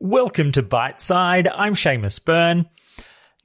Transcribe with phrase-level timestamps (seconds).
[0.00, 1.50] Welcome to Byteside.
[1.54, 2.66] I'm Seamus Byrne.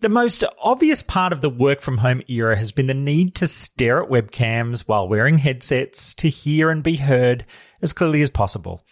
[0.01, 3.47] The most obvious part of the work from home era has been the need to
[3.47, 7.45] stare at webcams while wearing headsets to hear and be heard
[7.81, 8.83] as clearly as possible.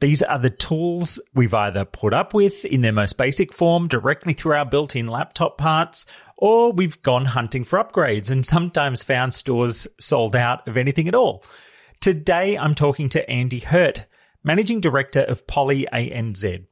[0.00, 4.32] These are the tools we've either put up with in their most basic form directly
[4.32, 6.06] through our built in laptop parts,
[6.40, 11.14] or we've gone hunting for upgrades and sometimes found stores sold out of anything at
[11.14, 11.44] all.
[12.00, 14.06] Today, I'm talking to Andy Hurt,
[14.42, 16.66] Managing Director of Poly ANZ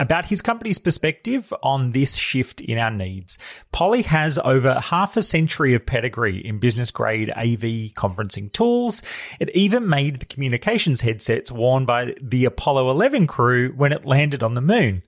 [0.00, 3.38] about his company's perspective on this shift in our needs.
[3.72, 9.02] Poly has over half a century of pedigree in business grade AV conferencing tools.
[9.40, 14.42] It even made the communications headsets worn by the Apollo 11 crew when it landed
[14.42, 15.02] on the moon.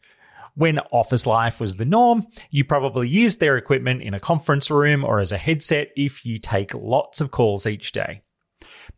[0.55, 5.05] When office life was the norm, you probably used their equipment in a conference room
[5.05, 8.23] or as a headset if you take lots of calls each day.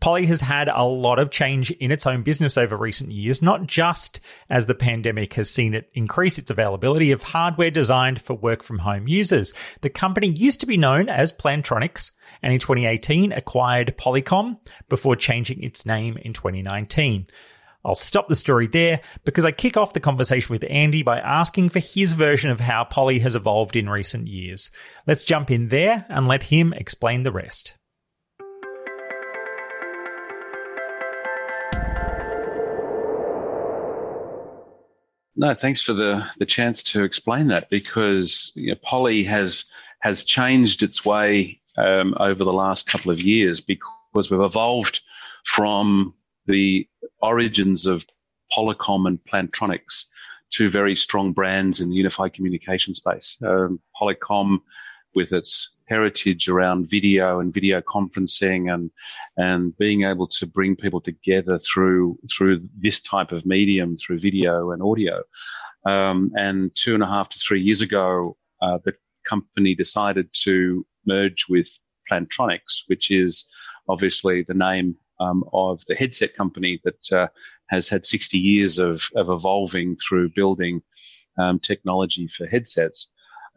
[0.01, 3.67] Poly has had a lot of change in its own business over recent years, not
[3.67, 8.63] just as the pandemic has seen it increase its availability of hardware designed for work
[8.63, 9.53] from home users.
[9.83, 12.11] The company used to be known as Plantronics
[12.43, 17.27] and in 2018 acquired Polycom before changing its name in 2019.
[17.85, 21.71] I'll stop the story there because I kick off the conversation with Andy by asking
[21.71, 24.71] for his version of how Poly has evolved in recent years.
[25.07, 27.75] Let's jump in there and let him explain the rest.
[35.35, 39.65] No, thanks for the, the chance to explain that because you know, Poly has
[40.01, 45.01] has changed its way um, over the last couple of years because we've evolved
[45.45, 46.15] from
[46.47, 46.89] the
[47.21, 48.07] origins of
[48.53, 50.07] Polycom and Plantronics
[50.53, 53.39] two very strong brands in the unified communication space.
[53.45, 54.59] Um, Polycom,
[55.15, 58.91] with its heritage around video and video conferencing and
[59.37, 64.71] and being able to bring people together through through this type of medium through video
[64.71, 65.23] and audio.
[65.85, 68.95] Um, and two and a half to three years ago, uh, the
[69.29, 71.69] company decided to merge with
[72.11, 73.47] Plantronics, which is
[73.89, 77.29] obviously the name um, of the headset company that uh,
[77.69, 80.83] has had 60 years of, of evolving through building
[81.39, 83.09] um, technology for headsets.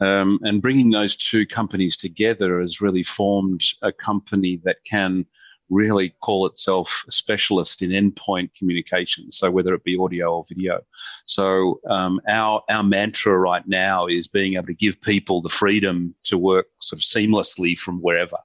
[0.02, 5.25] Um, and bringing those two companies together has really formed a company that can
[5.70, 9.31] really call itself a specialist in endpoint communication.
[9.31, 10.81] So whether it be audio or video.
[11.25, 16.14] So um, our our mantra right now is being able to give people the freedom
[16.25, 18.38] to work sort of seamlessly from wherever.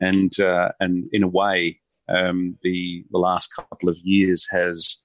[0.00, 4.98] And uh, and in a way, um, the the last couple of years has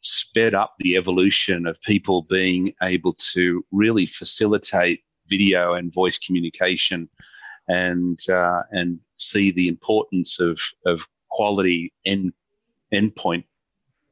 [0.00, 7.08] sped up the evolution of people being able to really facilitate video and voice communication
[7.68, 12.32] and uh, and see the importance of of quality end
[12.94, 13.44] endpoint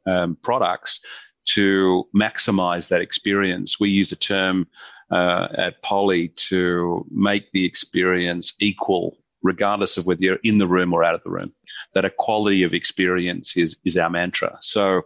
[0.07, 1.01] um, products
[1.47, 3.79] to maximize that experience.
[3.79, 4.67] We use a term
[5.11, 10.93] uh, at Poly to make the experience equal, regardless of whether you're in the room
[10.93, 11.53] or out of the room.
[11.95, 14.59] That a quality of experience is is our mantra.
[14.61, 15.03] So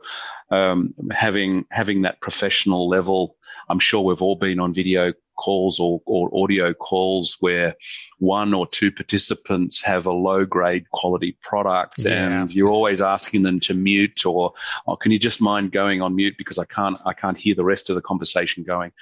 [0.50, 3.36] um, having having that professional level,
[3.68, 7.74] I'm sure we've all been on video calls or, or audio calls where
[8.18, 12.12] one or two participants have a low grade quality product yeah.
[12.12, 14.52] and you're always asking them to mute or,
[14.86, 17.64] or, can you just mind going on mute because I can't I can't hear the
[17.64, 18.92] rest of the conversation going.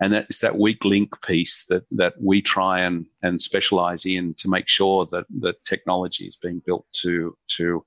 [0.00, 4.48] And that's that weak link piece that that we try and, and specialize in to
[4.48, 7.84] make sure that the technology is being built to to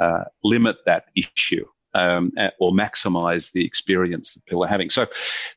[0.00, 4.90] uh, limit that issue um, or maximize the experience that people are having.
[4.90, 5.06] So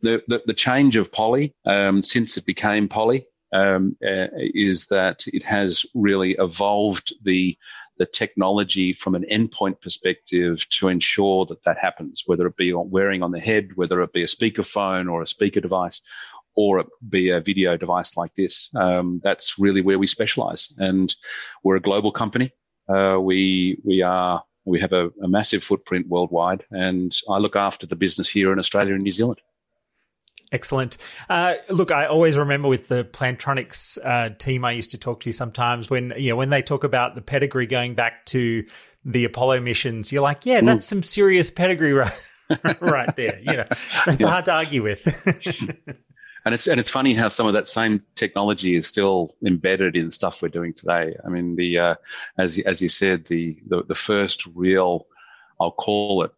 [0.01, 5.23] the, the, the change of Poly um, since it became Poly um, uh, is that
[5.28, 7.57] it has really evolved the
[7.97, 13.23] the technology from an endpoint perspective to ensure that that happens, whether it be wearing
[13.23, 16.02] on the head, whether it be a speakerphone or a speaker device,
[16.56, 18.69] or it be a video device like this.
[18.75, 21.16] Um, that's really where we specialize, and
[21.63, 22.52] we're a global company.
[22.90, 27.85] Uh, we we are we have a, a massive footprint worldwide, and I look after
[27.85, 29.40] the business here in Australia and New Zealand.
[30.51, 30.97] Excellent.
[31.29, 35.31] Uh, look, I always remember with the Plantronics uh, team I used to talk to
[35.31, 38.63] sometimes when you know when they talk about the pedigree going back to
[39.03, 40.90] the Apollo missions, you're like, yeah, that's mm.
[40.90, 42.13] some serious pedigree right,
[42.81, 43.40] right there.
[43.40, 43.66] You know,
[44.05, 44.28] that's yeah.
[44.28, 45.03] hard to argue with.
[46.45, 50.11] and it's and it's funny how some of that same technology is still embedded in
[50.11, 51.15] stuff we're doing today.
[51.25, 51.95] I mean, the uh,
[52.37, 55.07] as as you said, the, the the first real,
[55.59, 56.31] I'll call it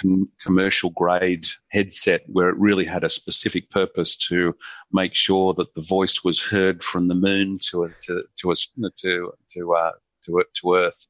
[0.00, 4.54] com- commercial grade headset where it really had a specific purpose to
[4.92, 8.54] make sure that the voice was heard from the moon to to to
[8.98, 9.92] to to uh,
[10.24, 11.06] to, to Earth.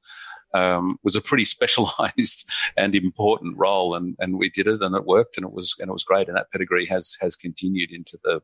[0.52, 5.04] Um, was a pretty specialized and important role, and, and we did it, and it
[5.04, 8.18] worked, and it was and it was great, and that pedigree has has continued into
[8.24, 8.40] the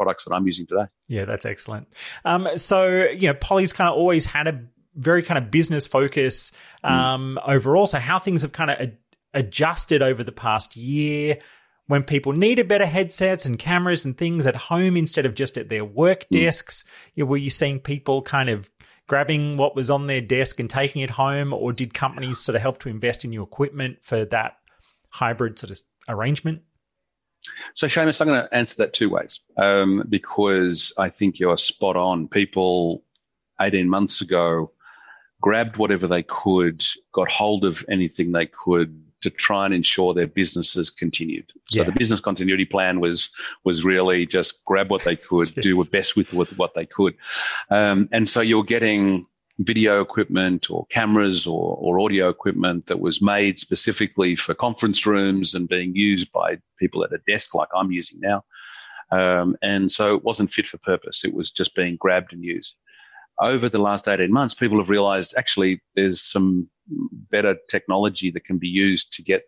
[0.00, 0.86] products that I'm using today.
[1.08, 1.86] Yeah, that's excellent.
[2.24, 4.62] Um, so you know, Poly's kind of always had a
[4.94, 6.52] very kind of business focus
[6.84, 6.92] hmm.
[6.92, 7.48] um, mm.
[7.48, 7.86] overall.
[7.86, 8.98] So how things have kind of ad-
[9.34, 11.38] adjusted over the past year
[11.86, 15.68] when people needed better headsets and cameras and things at home instead of just at
[15.68, 16.40] their work mm.
[16.40, 16.84] desks?
[17.14, 18.70] You know, were you seeing people kind of
[19.10, 22.62] grabbing what was on their desk and taking it home, or did companies sort of
[22.62, 24.58] help to invest in new equipment for that
[25.08, 26.62] hybrid sort of arrangement?
[27.74, 31.96] So, Seamus, I'm going to answer that two ways um, because I think you're spot
[31.96, 32.28] on.
[32.28, 33.02] People
[33.60, 34.70] 18 months ago
[35.40, 40.26] grabbed whatever they could, got hold of anything they could to try and ensure their
[40.26, 41.52] businesses continued.
[41.70, 41.86] So yeah.
[41.86, 43.30] the business continuity plan was
[43.64, 45.64] was really just grab what they could, yes.
[45.64, 47.14] do what best with, with what they could,
[47.70, 49.26] um, and so you're getting
[49.58, 55.54] video equipment or cameras or, or audio equipment that was made specifically for conference rooms
[55.54, 58.42] and being used by people at a desk like I'm using now.
[59.12, 61.26] Um, and so it wasn't fit for purpose.
[61.26, 62.76] It was just being grabbed and used
[63.40, 66.68] over the last 18 months, people have realized actually there's some
[67.30, 69.44] better technology that can be used to get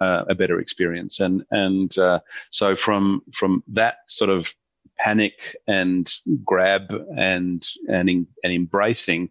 [0.00, 1.20] uh, a better experience.
[1.20, 2.20] And, and, uh,
[2.50, 4.54] so from, from that sort of
[4.98, 6.12] panic and
[6.44, 9.30] grab and, and, in, and embracing,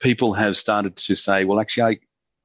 [0.00, 1.98] people have started to say, well, actually,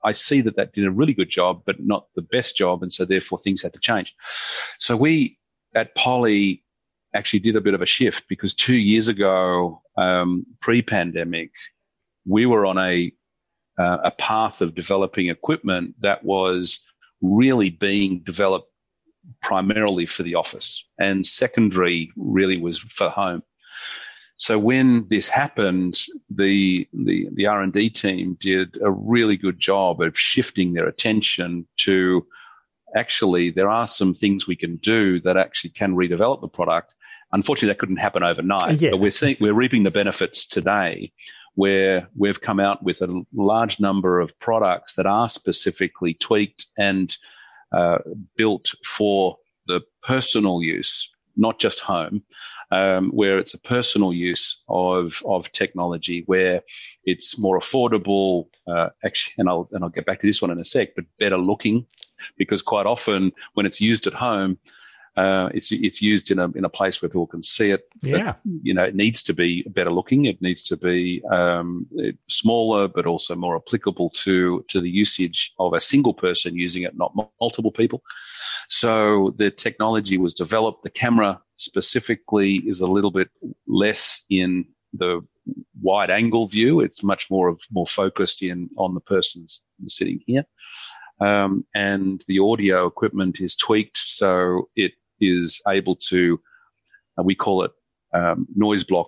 [0.03, 2.83] I, I see that that did a really good job, but not the best job.
[2.83, 4.15] And so therefore things had to change.
[4.79, 5.37] So we
[5.75, 6.63] at Poly
[7.13, 11.51] actually did a bit of a shift because two years ago, um, pre-pandemic,
[12.25, 13.11] we were on a
[13.77, 16.85] uh, a path of developing equipment that was
[17.21, 18.69] really being developed
[19.41, 23.43] primarily for the office, and secondary really was for home.
[24.37, 29.59] So when this happened, the the the R and D team did a really good
[29.59, 32.25] job of shifting their attention to
[32.95, 36.93] actually there are some things we can do that actually can redevelop the product
[37.33, 38.91] Unfortunately, that couldn't happen overnight, yeah.
[38.91, 41.11] but we're seeing, we're reaping the benefits today
[41.55, 47.15] where we've come out with a large number of products that are specifically tweaked and
[47.71, 47.99] uh,
[48.35, 52.23] built for the personal use, not just home,
[52.71, 56.61] um, where it's a personal use of of technology, where
[57.03, 58.47] it's more affordable.
[58.67, 61.05] Uh, actually, and I'll and I'll get back to this one in a sec, but
[61.19, 61.85] better looking,
[62.37, 64.57] because quite often when it's used at home,
[65.15, 67.87] uh, it's it's used in a in a place where people can see it.
[68.01, 70.25] Yeah, but, you know, it needs to be better looking.
[70.25, 71.87] It needs to be um,
[72.29, 76.97] smaller, but also more applicable to to the usage of a single person using it,
[76.97, 78.01] not multiple people.
[78.69, 80.83] So the technology was developed.
[80.83, 83.29] The camera specifically is a little bit
[83.67, 85.21] less in the
[85.81, 86.79] wide angle view.
[86.79, 90.45] It's much more of more focused in on the person's sitting here.
[91.19, 96.39] Um, and the audio equipment is tweaked so it is able to,
[97.17, 97.71] uh, we call it
[98.13, 99.07] um, noise block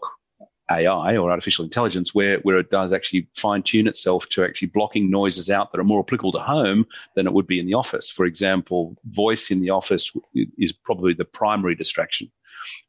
[0.72, 5.12] AI or artificial intelligence, where, where it does actually fine tune itself to actually blocking
[5.12, 6.86] noises out that are more applicable to home
[7.16, 8.10] than it would be in the office.
[8.10, 10.12] For example, voice in the office
[10.58, 12.32] is probably the primary distraction.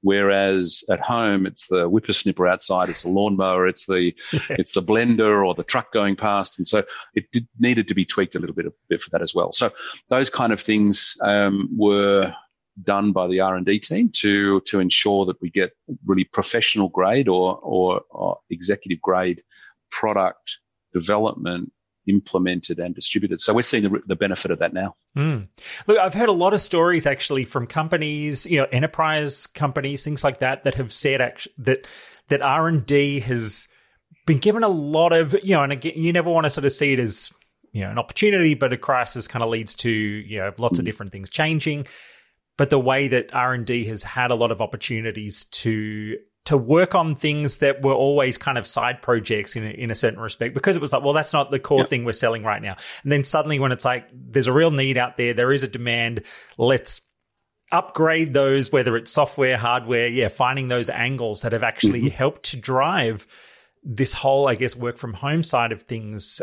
[0.00, 4.42] Whereas at home, it's the whippersnipper outside, it's the lawnmower, it's the yes.
[4.50, 6.82] it's the blender or the truck going past, and so
[7.14, 9.52] it did, needed to be tweaked a little bit, a bit for that as well.
[9.52, 9.70] So
[10.08, 12.34] those kind of things um, were
[12.82, 15.72] done by the R&D team to to ensure that we get
[16.04, 19.42] really professional grade or, or, or executive grade
[19.90, 20.58] product
[20.92, 21.72] development
[22.08, 23.40] implemented and distributed.
[23.40, 24.94] So we're seeing the, the benefit of that now.
[25.16, 25.48] Mm.
[25.86, 30.22] Look, I've heard a lot of stories actually from companies, you know, enterprise companies, things
[30.22, 31.86] like that, that have said actually, that
[32.28, 33.68] that R and D has
[34.26, 36.72] been given a lot of, you know, and again, you never want to sort of
[36.72, 37.32] see it as
[37.72, 40.80] you know an opportunity, but a crisis kind of leads to you know lots mm.
[40.80, 41.86] of different things changing
[42.56, 47.16] but the way that R&D has had a lot of opportunities to to work on
[47.16, 50.76] things that were always kind of side projects in a, in a certain respect because
[50.76, 51.90] it was like well that's not the core yep.
[51.90, 54.96] thing we're selling right now and then suddenly when it's like there's a real need
[54.96, 56.22] out there there is a demand
[56.56, 57.02] let's
[57.72, 62.16] upgrade those whether it's software hardware yeah finding those angles that have actually mm-hmm.
[62.16, 63.26] helped to drive
[63.82, 66.40] this whole i guess work from home side of things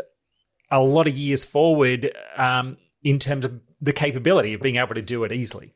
[0.70, 5.02] a lot of years forward um, in terms of the capability of being able to
[5.02, 5.72] do it easily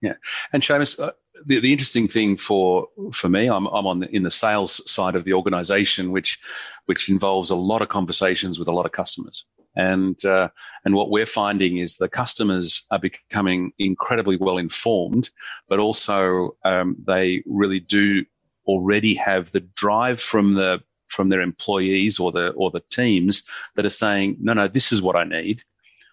[0.00, 0.14] yeah,
[0.52, 1.12] and Seamus, uh,
[1.46, 5.16] the, the interesting thing for for me, I'm I'm on the, in the sales side
[5.16, 6.38] of the organisation, which
[6.86, 9.44] which involves a lot of conversations with a lot of customers,
[9.76, 10.48] and uh,
[10.84, 15.30] and what we're finding is the customers are becoming incredibly well informed,
[15.68, 18.24] but also um, they really do
[18.66, 20.78] already have the drive from the
[21.08, 23.44] from their employees or the or the teams
[23.76, 25.62] that are saying, no, no, this is what I need,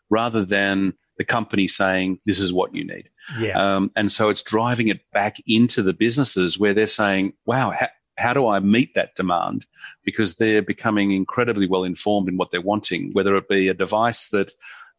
[0.09, 3.10] rather than the company saying this is what you need.
[3.39, 3.57] Yeah.
[3.57, 7.89] Um, and so it's driving it back into the businesses where they're saying, wow, ha-
[8.17, 9.65] how do I meet that demand?
[10.03, 14.29] Because they're becoming incredibly well informed in what they're wanting, whether it be a device
[14.29, 14.51] that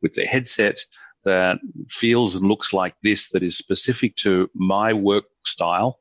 [0.03, 0.81] with a headset
[1.25, 1.59] that
[1.89, 6.01] feels and looks like this, that is specific to my work style,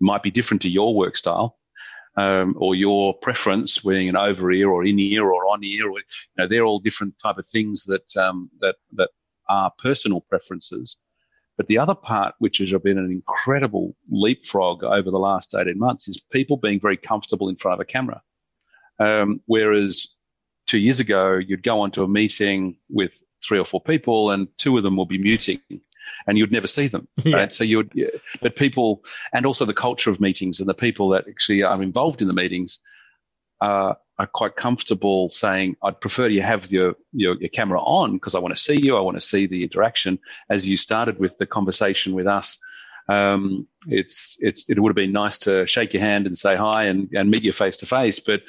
[0.00, 1.56] might be different to your work style.
[2.16, 6.02] Um, or your preference, being an over ear or in ear or on ear, you
[6.36, 9.10] know, they're all different type of things that um, that that
[9.48, 10.96] are personal preferences.
[11.56, 16.06] But the other part, which has been an incredible leapfrog over the last 18 months,
[16.08, 18.22] is people being very comfortable in front of a camera.
[19.00, 20.14] Um, whereas
[20.66, 24.76] two years ago, you'd go onto a meeting with three or four people and two
[24.76, 25.60] of them will be muting
[26.26, 27.08] and you'd never see them.
[27.24, 27.36] Yeah.
[27.36, 27.54] Right?
[27.54, 27.92] So you would,
[28.40, 32.22] but people, and also the culture of meetings and the people that actually are involved
[32.22, 32.78] in the meetings,
[33.60, 38.34] uh, are quite comfortable saying, I'd prefer you have your, your, your camera on because
[38.34, 38.96] I want to see you.
[38.96, 40.18] I want to see the interaction
[40.50, 42.58] as you started with the conversation with us.
[43.08, 46.84] Um, it's, it's, it would have been nice to shake your hand and say hi
[46.84, 48.42] and, and meet you face to face, but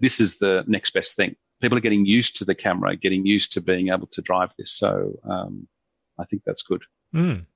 [0.00, 1.36] this is the next best thing.
[1.60, 4.72] People are getting used to the camera, getting used to being able to drive this.
[4.72, 5.68] So, um,
[6.18, 6.82] I think that's good.
[7.14, 7.46] Mm.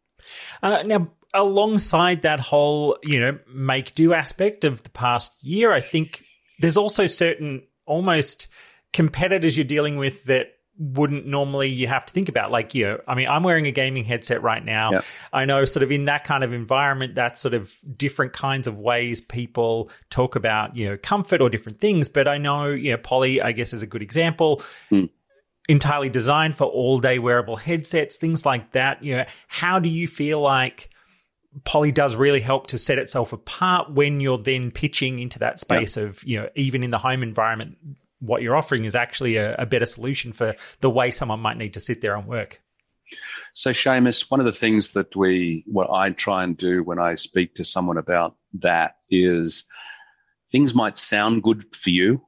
[0.62, 5.80] Uh, now, alongside that whole, you know, make do aspect of the past year, I
[5.80, 6.25] think
[6.59, 8.49] there's also certain almost
[8.93, 12.51] competitors you're dealing with that wouldn't normally you have to think about.
[12.51, 14.91] Like you know i mean i'm wearing a gaming headset right now.
[15.33, 18.79] I know sort of in that kind of environment that's sort of different kinds of
[18.79, 22.09] ways people talk about you know comfort or different things.
[22.09, 24.63] But i know you know Poly i guess is a good example.
[24.91, 25.09] Mm.
[25.69, 29.03] entirely designed for all day wearable headsets things like that.
[29.03, 30.91] You know how do you feel like
[31.65, 35.97] Poly does really help to set itself apart when you're then pitching into that space
[35.97, 37.79] of, you know, even in the home environment,
[38.21, 41.75] what you're offering is actually a, a better solution for the way someone might need
[41.75, 42.63] to sit there and work.
[43.53, 47.15] So, Seamus, one of the things that we, what I try and do when I
[47.15, 49.65] speak to someone about that is
[50.51, 52.23] things might sound good for you.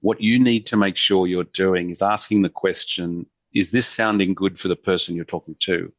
[0.00, 4.34] What you need to make sure you're doing is asking the question, is this sounding
[4.34, 5.92] good for the person you're talking to?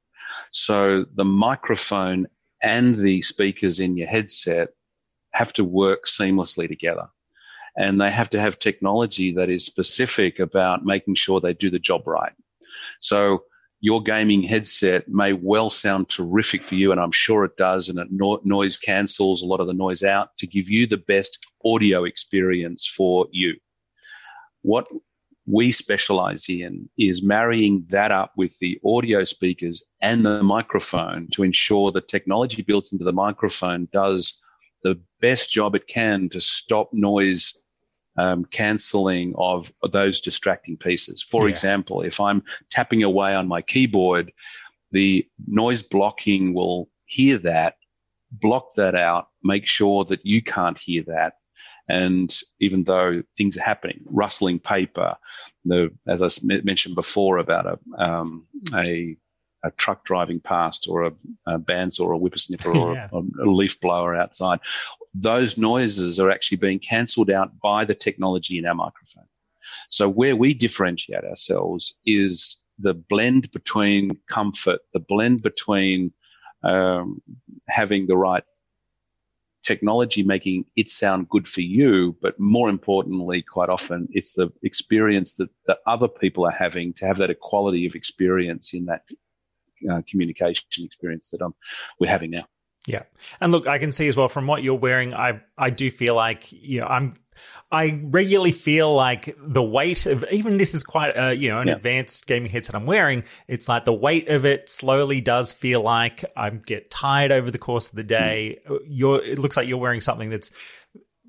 [0.51, 2.27] So the microphone
[2.61, 4.69] and the speakers in your headset
[5.31, 7.07] have to work seamlessly together.
[7.75, 11.79] And they have to have technology that is specific about making sure they do the
[11.79, 12.33] job right.
[13.01, 13.43] So
[13.79, 17.99] your gaming headset may well sound terrific for you, and I'm sure it does, and
[17.99, 21.45] it no- noise cancels a lot of the noise out to give you the best
[21.63, 23.55] audio experience for you.
[24.63, 24.87] What
[25.47, 31.41] we specialize in is marrying that up with the audio speakers and the microphone to
[31.41, 34.41] ensure the technology built into the microphone does
[34.83, 37.57] the best job it can to stop noise
[38.17, 41.23] um, canceling of those distracting pieces.
[41.23, 41.53] For Yeah.
[41.53, 44.33] example, if I'm tapping away on my keyboard,
[44.91, 47.75] the noise blocking will hear that,
[48.31, 51.33] block that out, make sure that you can't hear that.
[51.89, 55.15] And even though things are happening, rustling paper,
[55.65, 59.17] the as I mentioned before about a um, a,
[59.63, 61.11] a truck driving past or a,
[61.47, 63.09] a bandsaw or a whippersnipper or Yeah.
[63.11, 64.59] a, a leaf blower outside,
[65.13, 69.27] those noises are actually being cancelled out by the technology in our microphone.
[69.89, 76.13] So where we differentiate ourselves is the blend between comfort, the blend between
[76.63, 77.21] um,
[77.67, 78.43] having the right
[79.67, 85.33] technology making it sound good for you, but more importantly, quite often, it's the experience
[85.33, 85.49] that,
[85.85, 89.03] other people are having to have that equality of experience in that
[89.89, 91.53] uh, communication experience that um,
[91.99, 92.45] we're having now.
[92.87, 93.03] Yeah.
[93.41, 96.15] And look, I can see as well from what you're wearing, I I do feel
[96.15, 97.15] like, you know, I'm
[97.71, 101.67] I regularly feel like the weight of even this is quite uh, you know, an
[101.67, 101.75] Yeah.
[101.75, 103.23] advanced gaming headset I'm wearing.
[103.47, 107.57] It's like the weight of it slowly does feel like I get tired over the
[107.57, 108.59] course of the day.
[108.87, 110.51] You're it looks like you're wearing something that's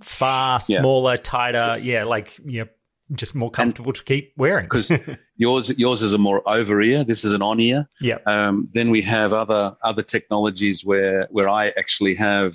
[0.02, 0.80] far Yeah.
[0.80, 2.68] smaller, tighter, yeah, like you know,
[3.14, 4.66] just more comfortable to keep wearing.
[4.66, 4.92] Because
[5.36, 7.04] yours yours is a more over ear.
[7.04, 7.88] This is an on ear.
[8.00, 8.18] yeah.
[8.26, 12.54] Um, then we have other other technologies where where I actually have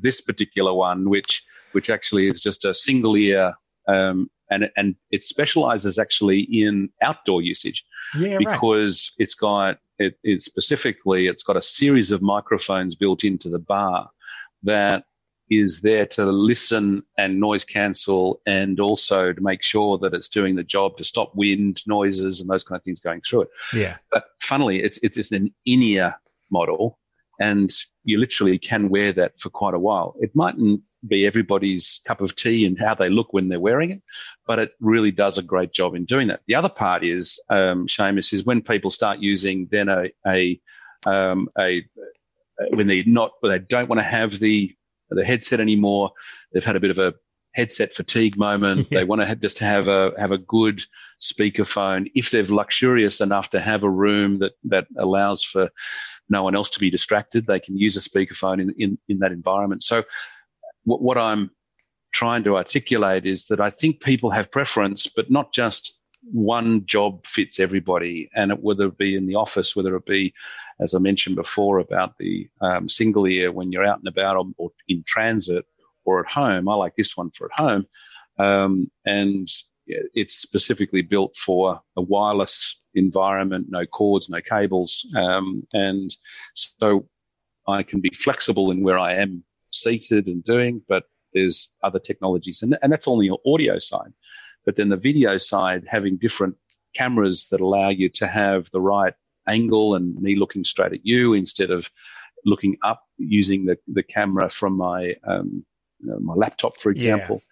[0.00, 3.54] this particular one, which which actually is just a single ear,
[3.88, 7.84] um, and and it specializes actually in outdoor usage
[8.16, 8.38] Yeah, right.
[8.52, 13.58] because it's got it, it specifically it's got a series of microphones built into the
[13.58, 14.10] bar
[14.62, 15.04] that
[15.50, 20.56] is there to listen and noise cancel and also to make sure that it's doing
[20.56, 23.96] the job to stop wind noises and those kind of things going through it Yeah.
[24.10, 26.14] but funnily, it's it's, it's an in-ear
[26.50, 26.98] model,
[27.40, 27.72] and
[28.04, 30.14] you literally can wear that for quite a while.
[30.20, 34.02] It mightn't be everybody's cup of tea and how they look when they're wearing it,
[34.46, 36.40] but it really does a great job in doing that.
[36.46, 40.60] The other part is, um, Seamus, is when people start using then a, a,
[41.06, 41.84] um, a
[42.70, 44.74] when they not, when they don't want to have the
[45.10, 46.12] the headset anymore.
[46.52, 47.14] They've had a bit of a
[47.52, 48.88] headset fatigue moment.
[48.90, 49.00] Yeah.
[49.00, 50.82] They want to have, just have a have a good
[51.20, 52.10] speakerphone.
[52.14, 55.70] If they're luxurious enough to have a room that that allows for
[56.28, 59.32] no one else to be distracted, they can use a speakerphone in in, in that
[59.32, 59.82] environment.
[59.82, 60.04] So,
[60.84, 61.50] what, what I'm
[62.12, 65.98] trying to articulate is that I think people have preference, but not just
[66.32, 70.32] one job fits everybody, and it, whether it be in the office, whether it be,
[70.80, 74.46] as I mentioned before, about the um, single ear when you're out and about or,
[74.56, 75.66] or, in transit
[76.04, 76.68] or at home.
[76.68, 77.86] I like this one for at home,
[78.38, 79.48] um, and
[79.86, 86.16] it's specifically built for a wireless environment, no cords, no cables, um, and
[86.54, 87.08] so
[87.66, 92.62] I can be flexible in where I am seated and doing, but there's other technologies,
[92.62, 94.12] and, and that's only your audio side.
[94.64, 96.56] But then the video side, having different
[96.94, 99.14] cameras that allow you to have the right
[99.46, 101.90] angle and me looking straight at you instead of
[102.46, 105.64] looking up using the, the camera from my um,
[106.00, 107.42] you know, my laptop, for example.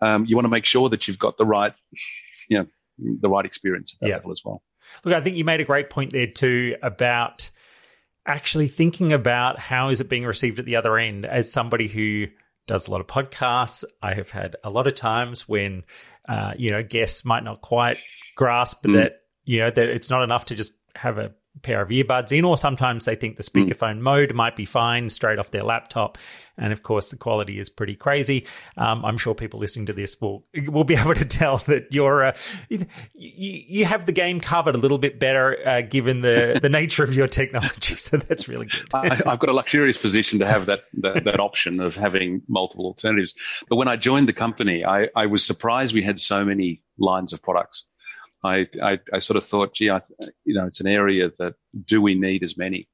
[0.00, 0.14] Yeah.
[0.14, 1.74] Um, you want to make sure that you've got the right,
[2.48, 2.66] you know,
[2.98, 4.16] the right experience at that yeah.
[4.16, 4.62] level as well.
[5.04, 7.50] Look, I think you made a great point there too about
[8.26, 11.26] actually thinking about how is it being received at the other end.
[11.26, 12.26] As somebody who
[12.66, 15.84] does a lot of podcasts, I have had a lot of times when
[16.28, 17.98] uh, you know guests might not quite
[18.36, 18.94] grasp mm.
[18.94, 22.44] that you know that it's not enough to just have a pair of earbuds in,
[22.44, 23.68] or sometimes they think the mm.
[23.68, 24.02] speakerphone mm.
[24.02, 26.18] mode might be fine straight off their laptop.
[26.58, 28.46] And of course, the quality is pretty crazy.
[28.76, 32.24] Um, I'm sure people listening to this will will be able to tell that you're
[32.24, 32.36] uh,
[32.68, 37.04] you, you have the game covered a little bit better uh, given the the nature
[37.04, 37.96] of your technology.
[37.96, 38.88] So that's really good.
[38.92, 42.86] I, have got a luxurious position to have that, that, that option of having multiple
[42.86, 43.34] alternatives.
[43.68, 47.32] But when I joined the company, I, I was surprised we had so many lines
[47.32, 47.84] of products.
[48.44, 50.00] I, I, I sort of thought, gee, I,
[50.44, 52.88] you know, it's an area that do we need as many?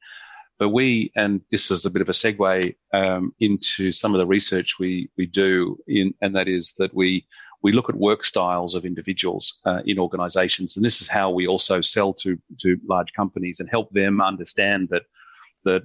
[0.59, 4.27] But we, and this is a bit of a segue um, into some of the
[4.27, 7.27] research we we do, in, and that is that we
[7.63, 11.47] we look at work styles of individuals uh, in organisations, and this is how we
[11.47, 15.03] also sell to to large companies and help them understand that
[15.65, 15.83] that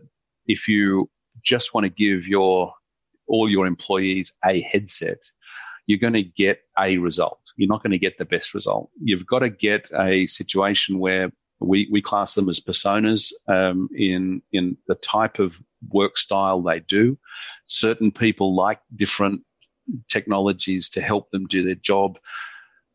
[0.47, 1.09] if you
[1.43, 2.73] just want to give your
[3.27, 5.19] all your employees a headset,
[5.85, 7.39] you're going to get a result.
[7.57, 8.89] You're not going to get the best result.
[9.01, 14.41] You've got to get a situation where we, we class them as personas um, in
[14.51, 17.17] in the type of work style they do.
[17.65, 19.41] Certain people like different
[20.09, 22.17] technologies to help them do their job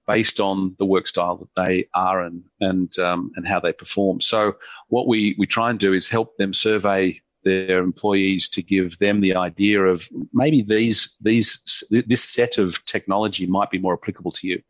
[0.06, 4.20] based on the work style that they are and and um, and how they perform.
[4.20, 4.56] So
[4.88, 9.20] what we we try and do is help them survey their employees to give them
[9.20, 14.46] the idea of maybe these these this set of technology might be more applicable to
[14.46, 14.62] you,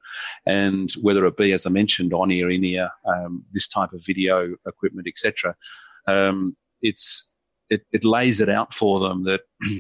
[0.47, 4.05] and whether it be as I mentioned on ear, in ear, um, this type of
[4.05, 5.57] video equipment, etc.
[6.07, 7.33] Um, it's
[7.71, 9.41] it, it lays it out for them that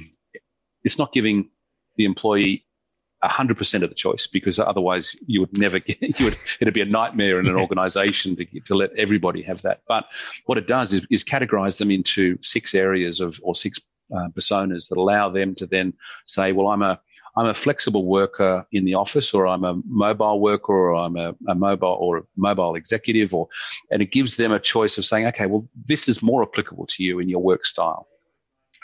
[0.85, 1.51] it's not giving
[1.97, 2.65] the employee
[3.25, 6.87] 100% of the choice because otherwise you would never get you would it'd be a
[6.87, 9.83] nightmare in an organization to to let everybody have that.
[9.89, 10.05] But
[10.47, 13.81] what it does is, is categorize them into six areas of or six
[14.15, 15.93] uh, personas that allow them to then
[16.27, 16.99] say well i'm a
[17.39, 21.37] I'm a flexible worker in the office, or I'm a mobile worker, or I'm a,
[21.47, 23.47] a mobile or a mobile executive, or
[23.93, 27.05] and it gives them a choice of saying, okay, well, this is more applicable to
[27.05, 28.09] you in your work style,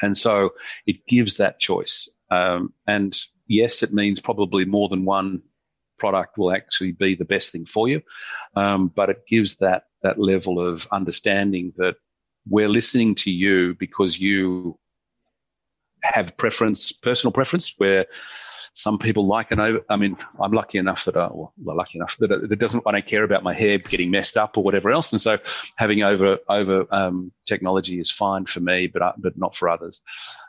[0.03, 0.51] and so
[0.87, 2.09] it gives that choice.
[2.31, 5.43] Um, and yes, it means probably more than one
[5.99, 8.03] product will actually be the best thing for you,
[8.57, 11.97] um, but it gives that that level of understanding that
[12.49, 14.79] we're listening to you because you
[16.03, 18.07] have preference, personal preference, where
[18.75, 19.81] some people like an over.
[19.89, 22.83] I mean, I'm lucky enough that I, well, lucky enough that it, doesn't.
[22.87, 25.39] I don't care about my hair getting messed up or whatever else, and so
[25.77, 30.03] having over over um, technology is fine for me, but uh, but not for others.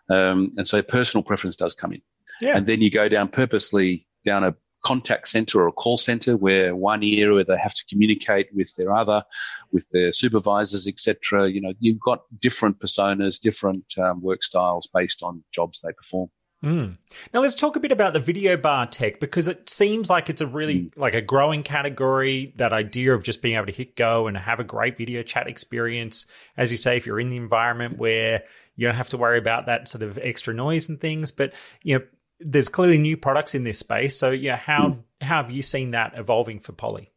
[0.10, 2.02] Um, and so personal preference does come in.
[2.42, 2.58] Yeah.
[2.58, 6.76] And then you go down purposely down a contact center or a call center where
[6.76, 9.24] one ear where they have to communicate with their other,
[9.72, 11.50] with their supervisors, etc.
[11.50, 16.30] You know, you've got different personas, different um, work styles based on jobs they perform.
[16.64, 16.98] Mm.
[17.34, 20.42] Now let's talk a bit about the video bar tech because it seems like it's
[20.42, 20.92] a really mm.
[20.96, 22.54] like a growing category.
[22.58, 25.48] That idea of just being able to hit go and have a great video chat
[25.48, 28.44] experience, as you say, if you're in the environment where
[28.76, 31.32] you don't have to worry about that sort of extra noise and things.
[31.32, 32.06] But you know,
[32.46, 34.18] there's clearly new products in this space.
[34.18, 35.00] So yeah, how mm.
[35.22, 37.12] how have you seen that evolving for Poly?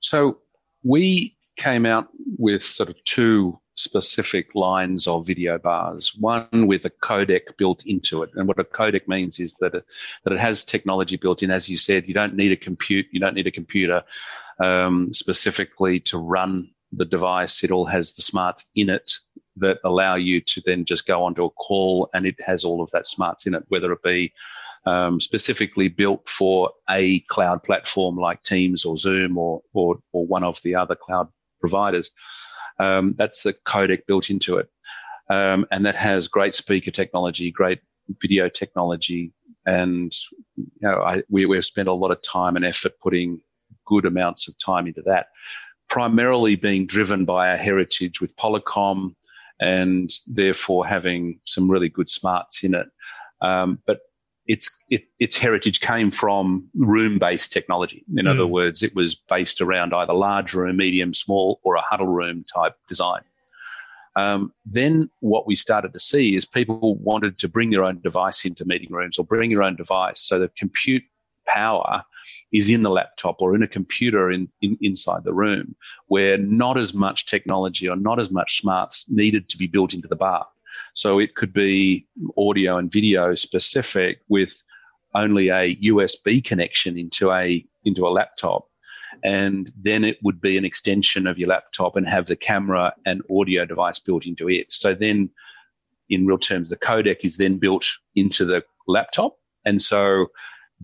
[0.00, 0.38] So
[0.84, 6.14] we came out with sort of two specific lines of video bars.
[6.18, 9.84] One with a codec built into it, and what a codec means is that it,
[10.24, 11.50] that it has technology built in.
[11.50, 14.02] As you said, you don't need a compute, you don't need a computer
[14.62, 17.64] um, specifically to run the device.
[17.64, 19.14] It all has the smarts in it
[19.56, 22.90] that allow you to then just go onto a call, and it has all of
[22.92, 24.32] that smarts in it, whether it be
[24.86, 30.42] um, specifically built for a cloud platform like Teams or Zoom or, or, or one
[30.42, 31.28] of the other cloud
[31.60, 32.10] providers.
[32.78, 34.68] Um, that's the codec built into it.
[35.30, 37.80] Um, and that has great speaker technology, great
[38.20, 39.32] video technology.
[39.66, 40.12] And,
[40.56, 43.40] you know, I, we, we've spent a lot of time and effort putting
[43.86, 45.26] good amounts of time into that,
[45.88, 49.14] primarily being driven by our heritage with Polycom
[49.62, 52.86] and therefore having some really good smarts in it.
[53.40, 54.00] Um, but
[54.46, 58.04] its it, its heritage came from room based technology.
[58.16, 58.30] In mm.
[58.30, 62.44] other words, it was based around either large room, medium, small, or a huddle room
[62.52, 63.22] type design.
[64.14, 68.44] Um, then what we started to see is people wanted to bring their own device
[68.44, 70.20] into meeting rooms or bring your own device.
[70.20, 71.04] So the compute
[71.46, 72.02] power
[72.52, 75.74] is in the laptop or in a computer in, in, inside the room
[76.08, 80.08] where not as much technology or not as much smarts needed to be built into
[80.08, 80.46] the bar.
[80.94, 82.06] So it could be
[82.36, 84.62] audio and video specific with
[85.14, 88.66] only a USB connection into a into a laptop.
[89.24, 93.22] And then it would be an extension of your laptop and have the camera and
[93.30, 94.66] audio device built into it.
[94.70, 95.30] So then
[96.08, 99.36] in real terms, the codec is then built into the laptop.
[99.64, 100.26] And so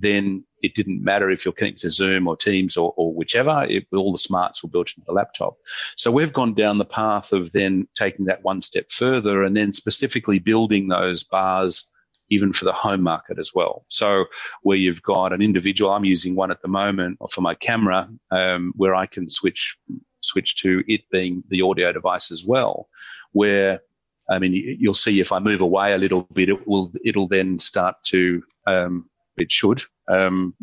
[0.01, 3.87] then it didn't matter if you're connected to Zoom or Teams or, or whichever, it,
[3.93, 5.57] all the smarts were built into the laptop.
[5.97, 9.73] So we've gone down the path of then taking that one step further and then
[9.73, 11.91] specifically building those bars
[12.31, 13.85] even for the home market as well.
[13.89, 14.27] So
[14.63, 18.73] where you've got an individual, I'm using one at the moment for my camera, um,
[18.77, 19.77] where I can switch
[20.21, 22.89] switch to it being the audio device as well,
[23.33, 23.81] where
[24.31, 27.59] I mean, you'll see if I move away a little bit, it will it'll then
[27.59, 29.09] start to um,
[29.41, 29.83] it should.
[30.09, 30.55] Um,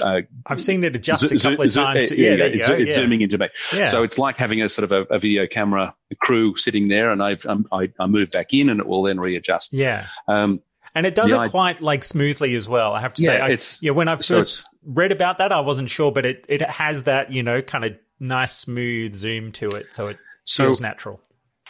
[0.00, 2.06] uh, I've seen it adjust a couple of times.
[2.06, 2.96] To, yeah, yeah, it's, it's yeah.
[2.96, 3.48] zooming into me.
[3.72, 3.86] Yeah.
[3.86, 7.22] So it's like having a sort of a, a video camera crew sitting there, and
[7.22, 9.72] I've um, I, I move back in, and it will then readjust.
[9.72, 10.06] Yeah.
[10.28, 10.62] Um,
[10.94, 12.92] and it does it quite like smoothly as well.
[12.92, 13.90] I have to say, I, yeah.
[13.90, 17.30] When I first so read about that, I wasn't sure, but it it has that
[17.30, 21.20] you know kind of nice smooth zoom to it, so it so feels natural.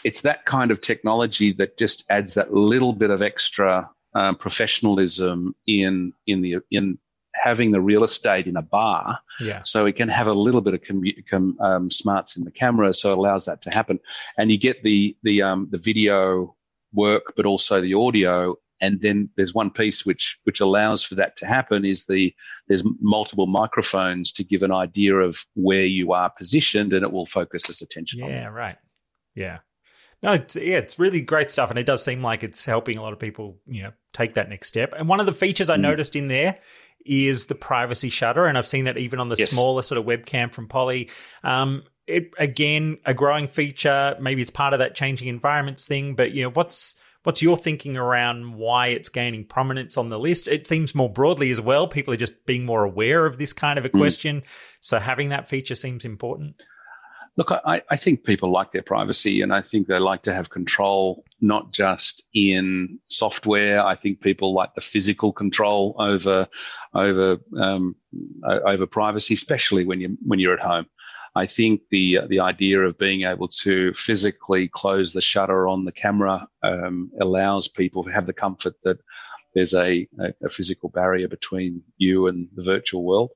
[0.05, 5.55] It's that kind of technology that just adds that little bit of extra um, professionalism
[5.67, 6.99] in in the in
[7.35, 9.19] having the real estate in a bar.
[9.41, 9.63] Yeah.
[9.65, 12.95] So it can have a little bit of com- com- um, smarts in the camera,
[12.95, 14.01] so it allows that to happen,
[14.39, 16.57] and you get the the um, the video
[16.93, 18.57] work, but also the audio.
[18.83, 22.35] And then there's one piece which which allows for that to happen is the
[22.69, 27.27] there's multiple microphones to give an idea of where you are positioned, and it will
[27.27, 28.21] focus its attention.
[28.21, 28.77] Yeah, right.
[29.35, 29.59] Yeah.
[30.23, 33.03] No, it's, yeah, it's really great stuff, and it does seem like it's helping a
[33.03, 34.95] lot of people, you know, take that next step.
[34.97, 35.83] And one of the features I mm.
[35.83, 36.59] noticed in there
[37.05, 39.51] is the privacy shutter, and I've seen that even on the yes.
[39.51, 41.11] smaller sort of webcam from Poly.
[41.45, 44.17] Um, it again a growing feature.
[44.21, 47.97] Maybe it's part of that changing environments thing, but you know, what's what's your thinking
[47.97, 50.47] around why it's gaining prominence on the list?
[50.47, 51.89] It seems more broadly as well.
[51.89, 53.99] People are just being more aware of this kind of a mm.
[53.99, 54.43] question,
[54.81, 56.57] so having that feature seems important.
[57.37, 60.49] Look, I, I, think people like their privacy and I think they like to have
[60.49, 63.85] control, not just in software.
[63.85, 66.49] I think people like the physical control over,
[66.95, 67.95] over, um,
[68.43, 70.87] over privacy, especially when you, when you're at home.
[71.35, 75.93] I think the, the idea of being able to physically close the shutter on the
[75.93, 78.99] camera, um, allows people to have the comfort that
[79.55, 83.31] there's a, a, a physical barrier between you and the virtual world.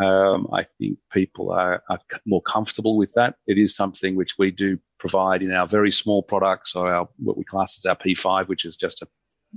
[0.00, 3.34] Um, I think people are, are, more comfortable with that.
[3.46, 7.36] It is something which we do provide in our very small products, or our what
[7.36, 9.08] we class as our P5, which is just a,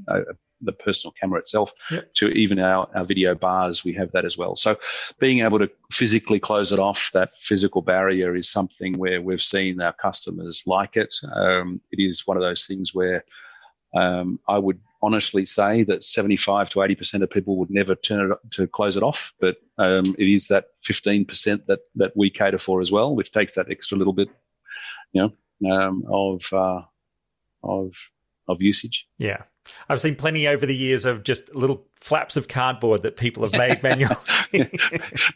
[0.08, 0.24] a
[0.64, 2.14] the personal camera itself, yep.
[2.16, 4.56] to even our, our video bars, we have that as well.
[4.56, 4.78] So
[5.20, 9.82] being able to physically close it off, that physical barrier is something where we've seen
[9.82, 11.14] our customers like it.
[11.36, 13.24] Um, it is one of those things where
[13.96, 18.38] um, I would honestly say that 75 to 80% of people would never turn it
[18.52, 22.80] to close it off, but um, it is that 15% that, that we cater for
[22.80, 24.30] as well, which takes that extra little bit,
[25.12, 25.22] you
[25.62, 26.82] know, um, of, uh,
[27.63, 27.94] of,
[28.48, 29.08] of usage.
[29.18, 29.44] Yeah.
[29.88, 33.54] I've seen plenty over the years of just little flaps of cardboard that people have
[33.54, 34.16] made manually.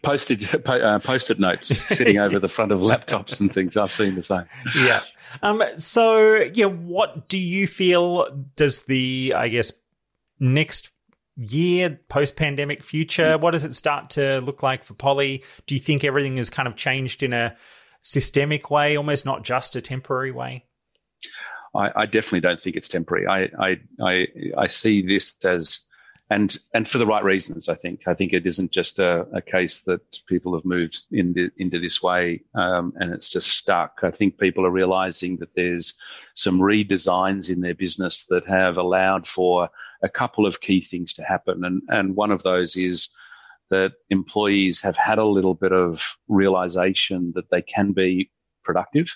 [0.03, 3.77] posted uh, post-it notes sitting over the front of laptops and things.
[3.77, 4.43] I've seen the same.
[4.75, 5.01] Yeah.
[5.41, 5.63] Um.
[5.77, 9.71] So, yeah, what do you feel does the I guess
[10.39, 10.91] next
[11.37, 13.37] year post-pandemic future?
[13.37, 15.43] What does it start to look like for Poly?
[15.67, 17.55] Do you think everything has kind of changed in a
[18.01, 20.65] systemic way, almost not just a temporary way?
[21.77, 23.27] I, I, definitely don't think it's temporary.
[23.27, 25.85] I, I, I, I see this as,
[26.29, 27.69] and and for the right reasons.
[27.69, 28.01] I think.
[28.05, 32.03] I think it isn't just a, a case that people have moved into into this
[32.03, 33.99] way um, and it's just stuck.
[34.03, 35.93] I think people are realizing that there's
[36.33, 39.69] some redesigns in their business that have allowed for
[40.03, 43.09] a couple of key things to happen, and and one of those is
[43.69, 48.29] that employees have had a little bit of realization that they can be
[48.63, 49.15] productive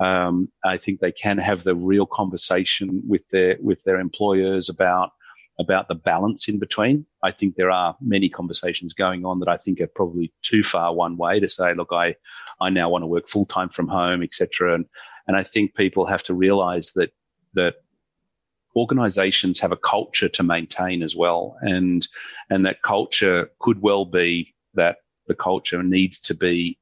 [0.00, 5.12] um, I think they can have the real conversation with their with their employers about
[5.58, 7.04] about the balance in between.
[7.22, 10.94] I think there are many conversations going on that I think are probably too far
[10.94, 12.14] one way to say, look, I
[12.60, 14.74] I now want to work full time from home, etc.
[14.74, 14.86] And
[15.26, 17.12] and I think people have to realise that
[17.54, 17.74] that
[18.76, 22.06] organisations have a culture to maintain as well, and
[22.50, 26.77] and that culture could well be that the culture needs to be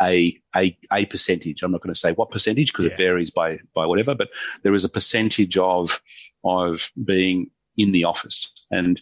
[0.00, 1.62] a, a, a percentage.
[1.62, 2.92] I'm not going to say what percentage because yeah.
[2.92, 4.28] it varies by, by whatever, but
[4.62, 6.00] there is a percentage of,
[6.44, 8.50] of being in the office.
[8.70, 9.00] And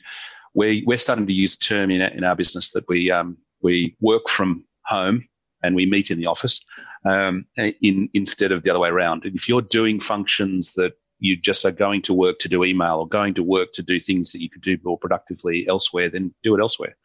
[0.54, 3.96] we, we're starting to use a term in, in our business that we, um, we
[4.00, 5.26] work from home
[5.62, 6.64] and we meet in the office
[7.04, 9.24] um, in, instead of the other way around.
[9.24, 12.96] And if you're doing functions that you just are going to work to do email
[12.96, 16.34] or going to work to do things that you could do more productively elsewhere, then
[16.42, 16.96] do it elsewhere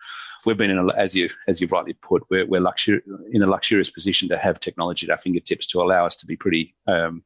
[0.46, 2.64] we've been in a, as you as you rightly put, we're, we're
[3.32, 6.36] in a luxurious position to have technology at our fingertips to allow us to be
[6.36, 7.24] pretty um,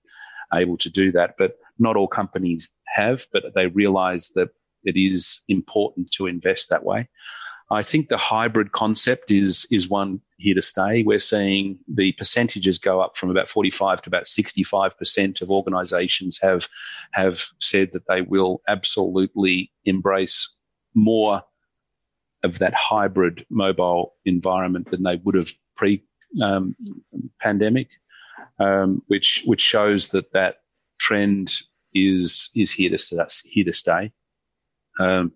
[0.53, 1.36] able to do that.
[1.38, 4.49] But not all companies have, but they realise that
[4.84, 7.10] it is important to invest that way.
[7.71, 11.03] I think the hybrid concept is is one here to stay.
[11.03, 16.39] We're seeing the percentages go up from about 45 to about 65 percent of organisations
[16.41, 16.67] have
[17.12, 20.55] have said that they will absolutely embrace
[20.95, 21.43] more
[22.43, 26.04] of that hybrid mobile environment than they would have pre
[26.41, 26.75] um,
[27.39, 27.89] pandemic,
[28.60, 30.58] um, which which shows that that
[30.99, 31.56] trend
[31.93, 34.12] is is here to here to stay.
[34.99, 35.34] Um,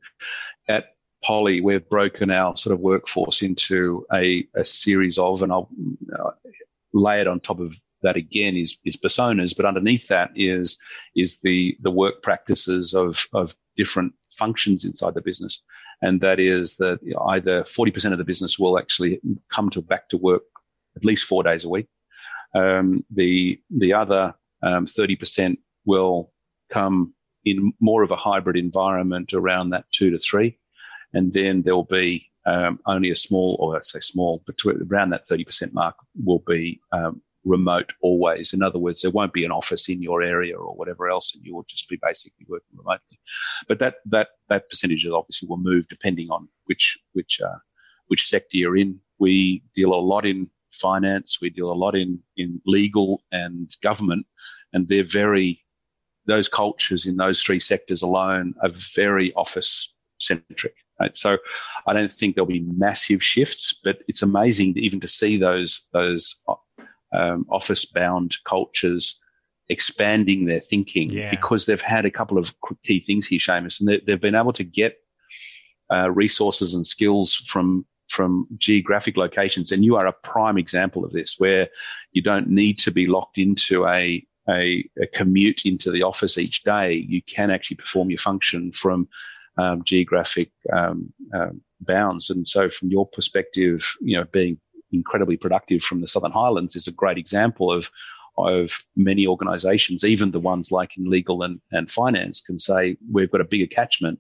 [0.68, 5.70] at Poly, we've broken our sort of workforce into a, a series of, and I'll
[6.20, 6.32] uh,
[6.94, 10.78] lay it on top of that again is is personas, but underneath that is
[11.16, 15.62] is the the work practices of of different functions inside the business
[16.04, 20.17] and that is that either 40% of the business will actually come to back to
[20.17, 20.43] work
[20.98, 21.88] at least four days a week.
[22.54, 26.32] Um, the the other um, 30% will
[26.69, 27.13] come
[27.46, 30.60] in more of a hybrid environment around that two to three,
[31.13, 35.26] and then there'll be um, only a small, or I say small, but around that
[35.26, 38.53] 30% mark will be um, remote always.
[38.53, 41.45] In other words, there won't be an office in your area or whatever else, and
[41.45, 43.19] you'll just be basically working remotely.
[43.67, 47.58] But that that that percentage obviously will move depending on which which uh,
[48.08, 48.99] which sector you're in.
[49.19, 54.25] We deal a lot in finance, we deal a lot in in legal and government,
[54.73, 55.63] and they're very
[56.25, 60.75] those cultures in those three sectors alone are very office centric.
[60.99, 61.15] Right?
[61.17, 61.38] So
[61.88, 66.41] I don't think there'll be massive shifts, but it's amazing even to see those those
[67.13, 69.19] um, office bound cultures
[69.69, 71.32] expanding their thinking yeah.
[71.32, 74.54] because they've had a couple of key things here, Seamus, and they, have been able
[74.54, 74.97] to get
[75.91, 79.71] uh, resources and skills from from geographic locations.
[79.71, 81.69] And you are a prime example of this, where
[82.12, 86.63] you don't need to be locked into a a, a commute into the office each
[86.63, 86.93] day.
[86.93, 89.08] You can actually perform your function from
[89.58, 92.30] um, geographic um, um, bounds.
[92.30, 94.60] And so, from your perspective, you know, being
[94.93, 97.89] incredibly productive from the Southern Highlands is a great example of
[98.38, 103.29] of many organisations, even the ones like in legal and, and finance, can say we've
[103.32, 104.19] got a bigger catchment.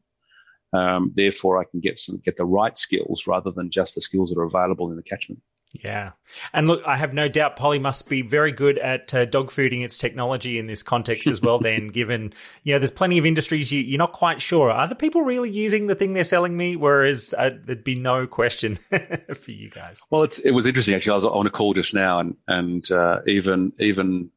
[0.71, 4.29] Um, therefore, I can get some get the right skills rather than just the skills
[4.29, 5.41] that are available in the catchment.
[5.73, 6.11] Yeah.
[6.53, 9.83] And look, I have no doubt Poly must be very good at uh, dog fooding
[9.83, 12.33] its technology in this context as well, then, given,
[12.63, 14.69] you know, there's plenty of industries you, are not quite sure.
[14.69, 16.75] Are the people really using the thing they're selling me?
[16.75, 18.77] Whereas uh, there'd be no question
[19.35, 19.99] for you guys.
[20.11, 21.13] Well, it was interesting, actually.
[21.13, 24.29] I was on a call just now and, and uh, even, even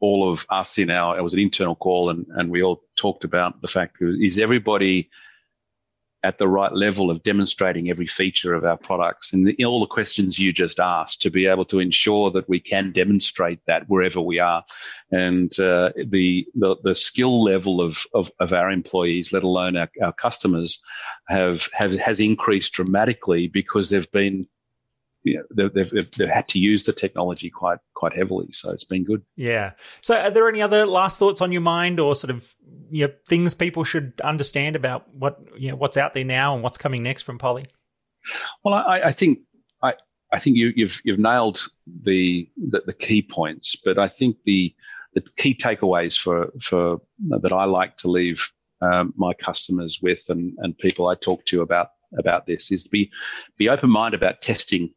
[0.00, 3.24] all of us in our, it was an internal call and, and we all talked
[3.24, 5.08] about the fact is everybody–
[6.24, 9.86] at the right level of demonstrating every feature of our products and the, all the
[9.86, 14.20] questions you just asked to be able to ensure that we can demonstrate that wherever
[14.20, 14.64] we are.
[15.12, 19.90] And uh, the, the, the skill level of, of, of our employees let alone our,
[20.02, 20.82] our customers
[21.28, 24.48] have, have has increased dramatically because they've been
[25.24, 28.48] you know, they've, they've, they've, had to use the technology quite quite heavily.
[28.52, 29.22] So it's been good.
[29.36, 29.72] Yeah.
[30.02, 32.54] So are there any other last thoughts on your mind, or sort of
[32.90, 36.62] you know things people should understand about what you know what's out there now and
[36.62, 37.66] what's coming next from Poly?
[38.62, 39.40] Well, I, I think
[39.82, 39.94] I
[40.32, 41.66] I think you, you've you've nailed
[42.02, 44.74] the, the the key points, but I think the
[45.14, 50.52] the key takeaways for for that I like to leave um, my customers with and,
[50.58, 53.10] and people I talk to about about this is to be
[53.56, 54.92] be open minded about testing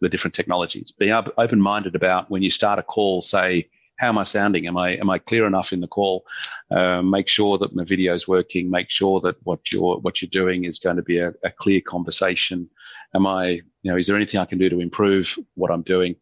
[0.00, 0.92] the different technologies.
[0.92, 4.66] Be open minded about when you start a call, say, how am I sounding?
[4.66, 6.24] Am I am I clear enough in the call?
[6.70, 8.70] Uh, make sure that my video is working.
[8.70, 11.80] Make sure that what you're what you're doing is going to be a, a, clear
[11.80, 12.70] conversation.
[13.14, 16.14] Am I you know is there anything I can do to improve what I'm doing?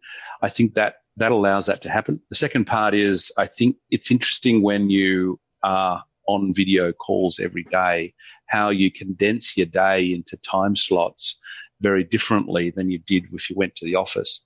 [0.43, 2.21] I think that that allows that to happen.
[2.31, 7.65] The second part is I think it's interesting when you are on video calls every
[7.65, 8.13] day,
[8.47, 11.39] how you condense your day into time slots
[11.81, 14.43] very differently than you did if you went to the office.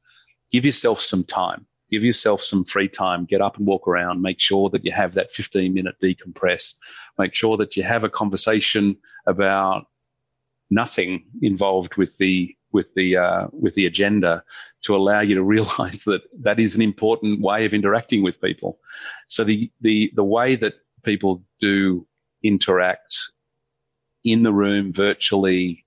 [0.51, 1.67] Give yourself some time.
[1.91, 3.25] Give yourself some free time.
[3.25, 4.23] Get up and walk around.
[4.23, 6.75] Make sure that you have that 15 minute decompress.
[7.19, 9.87] Make sure that you have a conversation about
[10.71, 14.45] nothing involved with the with the uh, with the agenda
[14.83, 18.79] to allow you to realize that that is an important way of interacting with people.
[19.29, 22.07] So the the the way that people do
[22.43, 23.19] interact
[24.25, 25.85] in the room virtually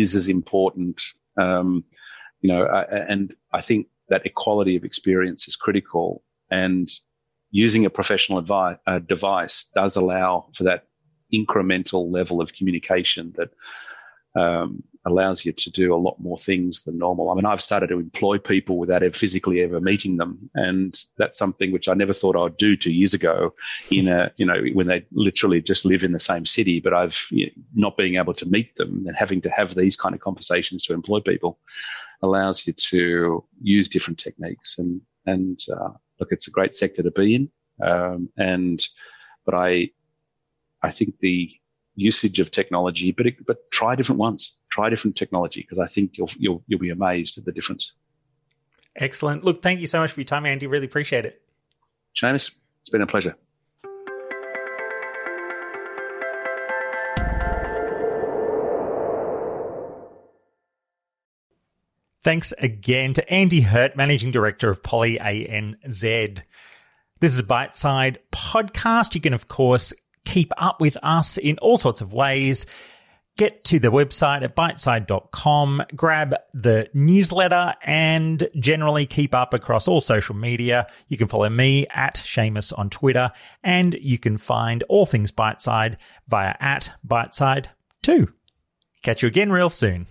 [0.00, 1.02] is as important.
[1.38, 1.84] Um,
[2.40, 6.22] you know, uh, and I think that equality of experience is critical.
[6.50, 6.88] And
[7.50, 10.84] using a professional advi- uh, device does allow for that
[11.32, 13.50] incremental level of communication that
[14.36, 17.30] um, allows you to do a lot more things than normal.
[17.30, 21.38] I mean, I've started to employ people without ever physically ever meeting them, and that's
[21.38, 23.54] something which I never thought I'd do two years ago.
[23.90, 27.18] In a, you know, when they literally just live in the same city, but I've
[27.30, 30.20] you know, not being able to meet them and having to have these kind of
[30.20, 31.58] conversations to employ people
[32.22, 34.76] allows you to use different techniques.
[34.78, 38.84] And and uh, look, it's a great sector to be in, um, and
[39.44, 39.90] but I
[40.82, 41.50] I think the
[41.96, 44.52] usage of technology, but it, but try different ones.
[44.70, 47.92] Try different technology because I think you'll you'll you'll be amazed at the difference.
[48.94, 49.44] Excellent.
[49.44, 50.66] Look, thank you so much for your time, Andy.
[50.66, 51.42] Really appreciate it.
[52.16, 53.36] Seamus, it's been a pleasure.
[62.26, 66.40] Thanks again to Andy Hurt, Managing Director of Poly ANZ.
[67.20, 69.14] This is a Byteside podcast.
[69.14, 69.92] You can, of course,
[70.26, 72.66] keep up with us in all sorts of ways.
[73.38, 80.00] Get to the website at byteside.com, grab the newsletter, and generally keep up across all
[80.00, 80.86] social media.
[81.08, 83.30] You can follow me at Seamus on Twitter,
[83.62, 85.96] and you can find all things Byteside
[86.28, 87.66] via at Byteside
[88.02, 88.32] 2.
[89.02, 90.06] Catch you again real soon.